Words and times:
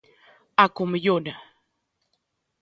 A 0.63 0.65
Comellona. 0.77 1.33